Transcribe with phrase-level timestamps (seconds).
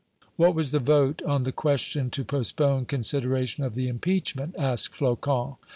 [0.35, 5.57] "What was the vote on the question to postpone consideration of the impeachment?" asked Flocon.